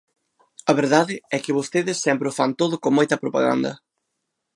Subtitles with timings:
[0.71, 3.71] A verdade é que vostedes sempre o fan todo con moita propaganda.